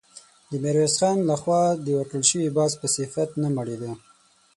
د 0.49 0.51
ميرويس 0.63 0.95
خان 0.99 1.17
له 1.29 1.35
خوا 1.41 1.63
د 1.85 1.87
ورکړل 1.99 2.23
شوي 2.31 2.49
باز 2.57 2.71
په 2.81 2.87
صفت 2.95 3.29
نه 3.41 3.49
مړېده. 3.55 3.91